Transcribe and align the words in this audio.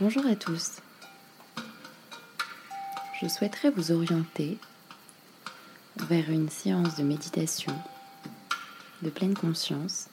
Bonjour 0.00 0.26
à 0.26 0.34
tous. 0.34 0.80
Je 3.22 3.28
souhaiterais 3.28 3.70
vous 3.70 3.92
orienter 3.92 4.58
vers 6.08 6.28
une 6.30 6.48
séance 6.48 6.96
de 6.96 7.04
méditation 7.04 7.72
de 9.02 9.10
pleine 9.10 9.34
conscience 9.34 10.08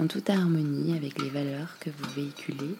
en 0.00 0.08
toute 0.08 0.28
harmonie 0.30 0.96
avec 0.96 1.22
les 1.22 1.30
valeurs 1.30 1.78
que 1.78 1.90
vous 1.90 2.10
véhiculez 2.16 2.74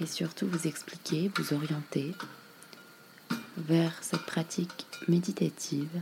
et 0.00 0.06
surtout 0.06 0.46
vous 0.46 0.68
expliquer, 0.68 1.28
vous 1.34 1.52
orienter 1.52 2.14
vers 3.56 3.92
cette 4.02 4.24
pratique 4.24 4.86
méditative. 5.08 6.00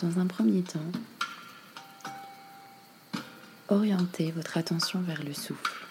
Dans 0.00 0.20
un 0.20 0.26
premier 0.26 0.62
temps, 0.62 0.92
orientez 3.68 4.30
votre 4.30 4.56
attention 4.56 5.00
vers 5.00 5.22
le 5.22 5.34
souffle. 5.34 5.86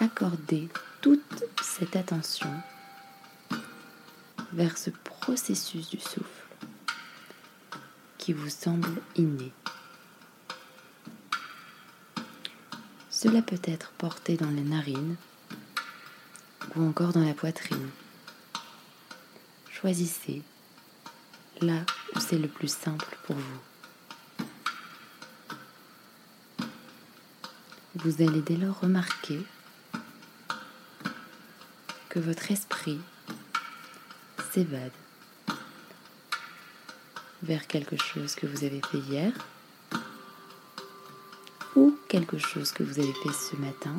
Accordez 0.00 0.68
toute 1.00 1.44
cette 1.62 1.96
attention 1.96 2.50
vers 4.52 4.76
ce 4.76 4.90
processus 4.90 5.88
du 5.90 5.98
souffle 5.98 6.46
qui 8.18 8.32
vous 8.32 8.48
semble 8.48 9.00
inné. 9.16 9.52
Cela 13.10 13.42
peut 13.42 13.60
être 13.64 13.90
porté 13.92 14.36
dans 14.36 14.50
les 14.50 14.62
narines 14.62 15.16
ou 16.74 16.86
encore 16.86 17.12
dans 17.12 17.24
la 17.24 17.34
poitrine. 17.34 17.90
Choisissez 19.70 20.42
là 21.60 21.80
où 22.14 22.20
c'est 22.20 22.38
le 22.38 22.48
plus 22.48 22.72
simple 22.72 23.16
pour 23.26 23.36
vous. 23.36 23.73
Vous 28.04 28.20
allez 28.20 28.42
dès 28.42 28.58
lors 28.58 28.80
remarquer 28.80 29.40
que 32.10 32.18
votre 32.18 32.50
esprit 32.50 33.00
s'évade 34.52 34.92
vers 37.42 37.66
quelque 37.66 37.96
chose 37.96 38.34
que 38.34 38.46
vous 38.46 38.62
avez 38.64 38.82
fait 38.90 38.98
hier 38.98 39.32
ou 41.76 41.96
quelque 42.06 42.36
chose 42.36 42.72
que 42.72 42.82
vous 42.82 43.00
avez 43.00 43.14
fait 43.14 43.32
ce 43.32 43.56
matin 43.56 43.96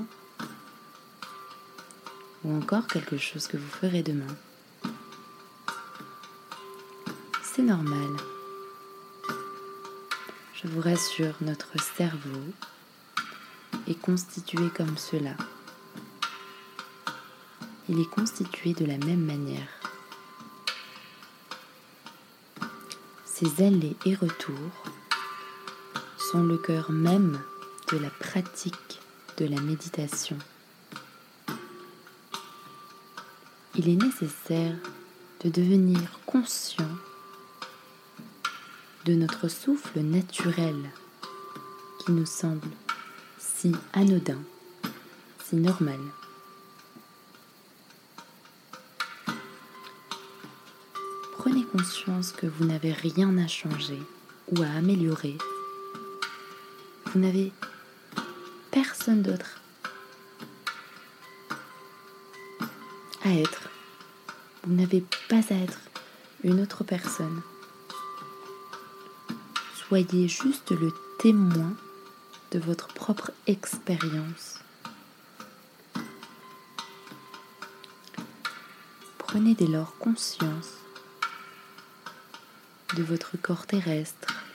ou 2.44 2.56
encore 2.56 2.86
quelque 2.86 3.18
chose 3.18 3.48
que 3.48 3.58
vous 3.58 3.70
ferez 3.70 4.04
demain. 4.04 4.36
C'est 7.42 7.64
normal. 7.64 8.18
Je 10.54 10.68
vous 10.68 10.82
rassure, 10.82 11.34
notre 11.42 11.74
cerveau 11.98 12.54
est 13.88 14.00
constitué 14.00 14.70
comme 14.76 14.98
cela. 14.98 15.36
Il 17.88 18.00
est 18.00 18.10
constitué 18.10 18.74
de 18.74 18.86
la 18.86 18.98
même 18.98 19.24
manière. 19.24 19.68
Ces 23.26 23.64
allées 23.64 23.96
et 24.06 24.16
retours 24.16 24.84
sont 26.18 26.44
le 26.44 26.58
cœur 26.58 26.92
même 26.92 27.40
de 27.92 27.98
la 27.98 28.10
pratique 28.10 29.00
de 29.38 29.46
la 29.46 29.62
méditation. 29.62 30.38
Il 33.76 33.90
est 33.90 34.02
nécessaire 34.02 34.76
de 35.44 35.50
devenir 35.50 36.00
conscient 36.26 36.90
de 39.06 39.14
notre 39.14 39.50
souffle 39.50 40.00
naturel 40.00 40.92
qui 42.04 42.14
nous 42.14 42.26
semble 42.26 42.70
anodin, 43.94 44.40
si 45.44 45.56
normal. 45.56 46.00
Prenez 51.38 51.64
conscience 51.66 52.32
que 52.32 52.48
vous 52.48 52.66
n'avez 52.66 52.92
rien 52.92 53.38
à 53.38 53.48
changer 53.48 54.00
ou 54.52 54.62
à 54.62 54.68
améliorer. 54.78 55.38
Vous 57.08 57.20
n'avez 57.20 57.52
personne 58.72 59.22
d'autre 59.22 59.62
à 63.24 63.34
être. 63.34 63.70
Vous 64.64 64.74
n'avez 64.74 65.04
pas 65.30 65.42
à 65.50 65.56
être 65.56 65.80
une 66.44 66.62
autre 66.62 66.84
personne. 66.84 67.42
Soyez 69.88 70.28
juste 70.28 70.72
le 70.72 70.92
témoin 71.20 71.76
de 72.52 72.60
votre 72.60 72.88
propre 72.88 73.32
expérience. 73.48 74.60
Prenez 79.18 79.56
dès 79.56 79.68
lors 79.68 79.98
conscience 79.98 80.72
de 82.96 83.04
votre 83.04 83.36
corps 83.38 83.66
terrestre, 83.66 84.46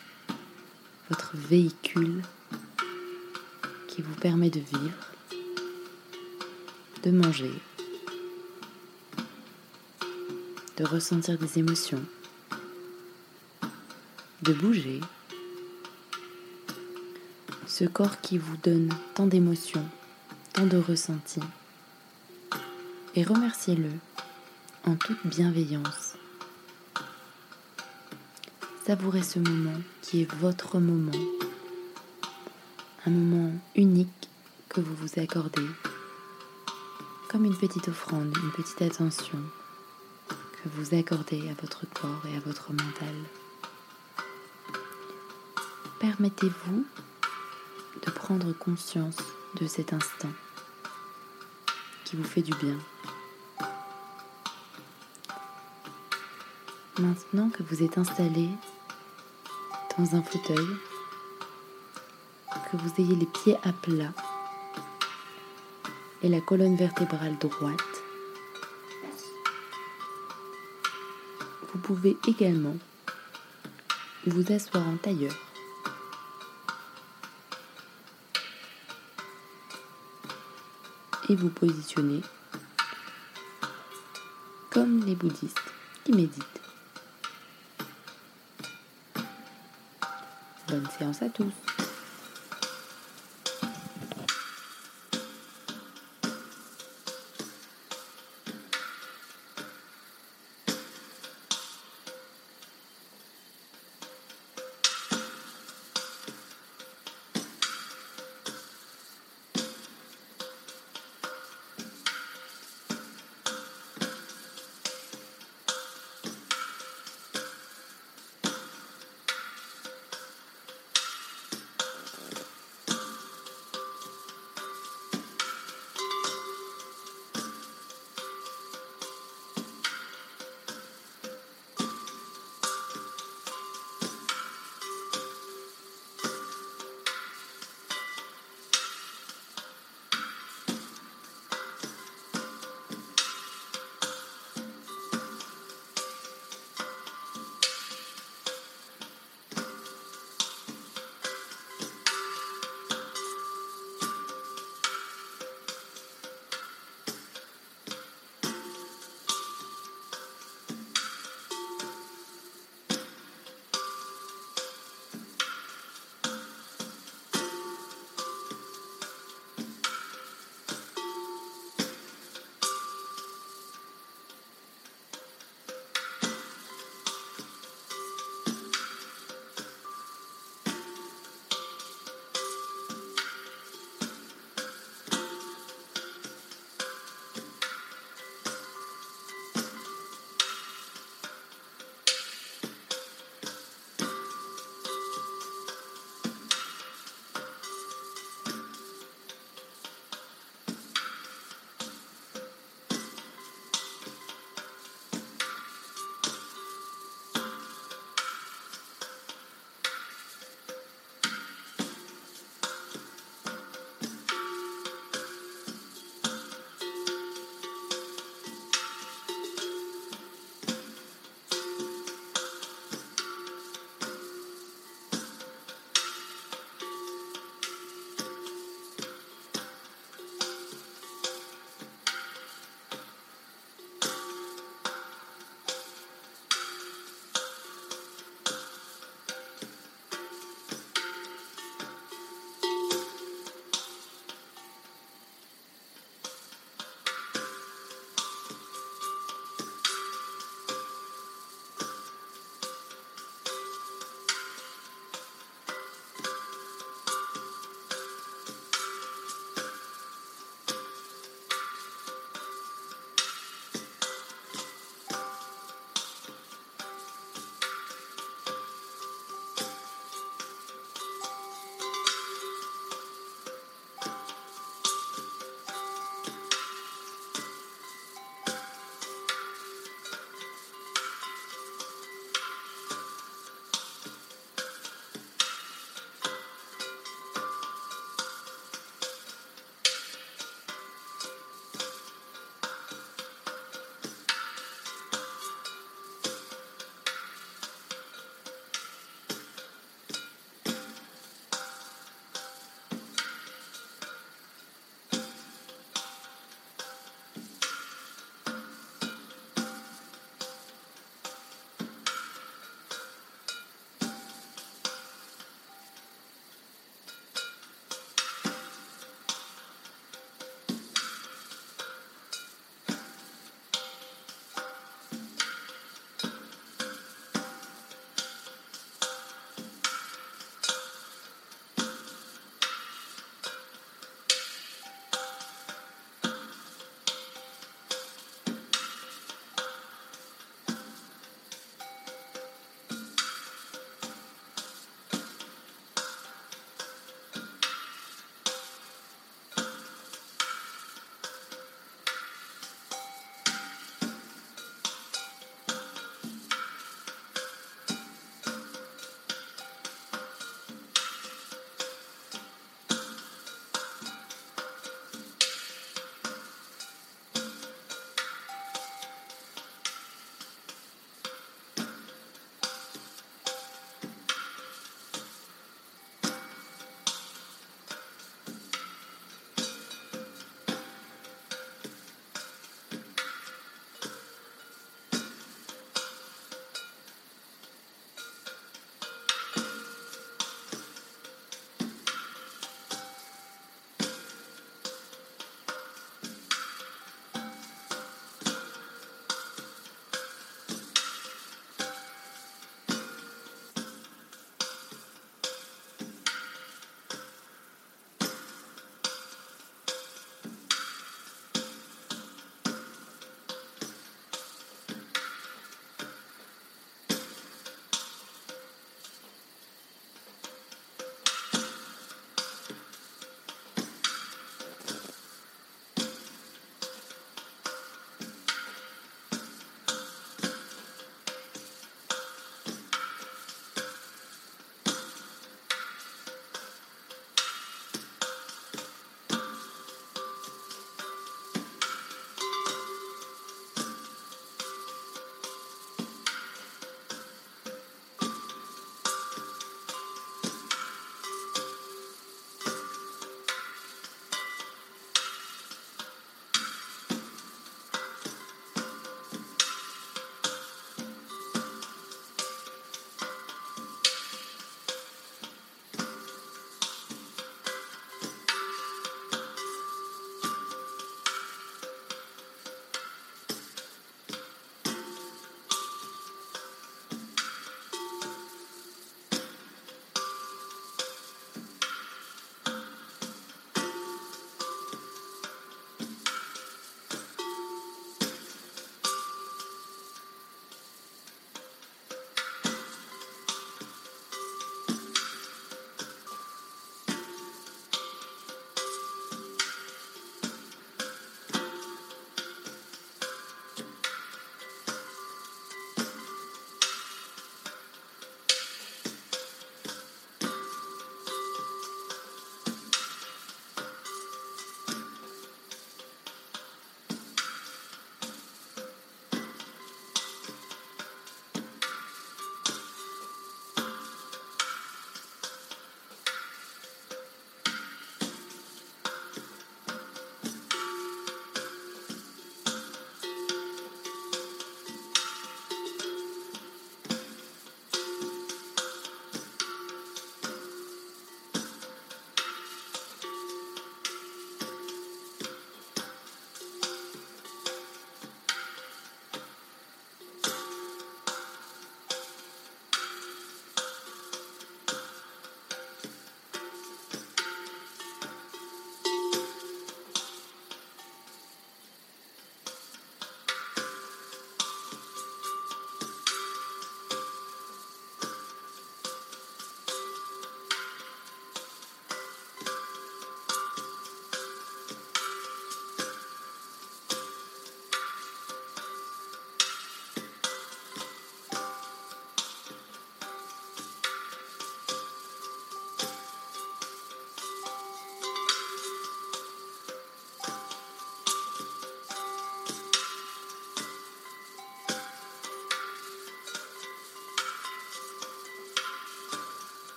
votre 1.11 1.37
véhicule 1.37 2.23
qui 3.89 4.01
vous 4.01 4.15
permet 4.15 4.49
de 4.49 4.61
vivre, 4.61 5.13
de 7.03 7.11
manger, 7.11 7.53
de 10.79 10.85
ressentir 10.85 11.37
des 11.37 11.59
émotions, 11.59 12.03
de 14.43 14.53
bouger 14.55 15.01
ce 17.81 17.87
corps 17.87 18.21
qui 18.21 18.37
vous 18.37 18.59
donne 18.59 18.91
tant 19.15 19.27
d'émotions, 19.27 19.89
tant 20.53 20.67
de 20.67 20.77
ressentis. 20.77 21.41
Et 23.15 23.25
remerciez-le 23.25 23.89
en 24.85 24.97
toute 24.97 25.27
bienveillance. 25.27 26.17
Savourez 28.87 29.23
ce 29.23 29.39
moment 29.39 29.81
qui 30.03 30.21
est 30.21 30.31
votre 30.31 30.79
moment, 30.79 31.19
un 33.07 33.11
moment 33.11 33.53
unique 33.75 34.29
que 34.69 34.83
vous 34.83 34.95
vous 34.97 35.19
accordez, 35.19 35.67
comme 37.31 37.47
une 37.47 37.57
petite 37.57 37.89
offrande, 37.89 38.37
une 38.43 38.53
petite 38.63 38.83
attention 38.83 39.39
que 40.29 40.69
vous 40.69 40.95
accordez 40.95 41.49
à 41.49 41.55
votre 41.63 41.87
corps 41.95 42.27
et 42.31 42.37
à 42.37 42.41
votre 42.41 42.75
mental. 42.75 43.15
Permettez-vous 45.99 46.85
de 48.05 48.11
prendre 48.11 48.53
conscience 48.53 49.17
de 49.61 49.67
cet 49.67 49.93
instant 49.93 50.31
qui 52.05 52.17
vous 52.17 52.25
fait 52.25 52.43
du 52.43 52.53
bien. 52.55 52.79
Maintenant 56.99 57.51
que 57.51 57.63
vous 57.63 57.83
êtes 57.83 57.99
installé 57.99 58.49
dans 59.97 60.15
un 60.15 60.23
fauteuil, 60.23 60.67
que 62.71 62.77
vous 62.77 62.93
ayez 62.99 63.17
les 63.17 63.27
pieds 63.27 63.57
à 63.65 63.73
plat 63.73 64.13
et 66.23 66.29
la 66.29 66.41
colonne 66.41 66.77
vertébrale 66.77 67.37
droite, 67.39 68.03
vous 71.73 71.79
pouvez 71.81 72.17
également 72.29 72.77
vous 74.27 74.53
asseoir 74.53 74.87
en 74.87 74.97
tailleur 74.97 75.35
et 81.31 81.37
vous 81.37 81.49
positionnez 81.49 82.23
comme 84.69 85.05
les 85.07 85.15
bouddhistes 85.15 85.63
qui 86.05 86.13
méditent. 86.13 86.61
Bonne 90.69 90.89
séance 90.99 91.23
à 91.23 91.29
tous 91.29 91.53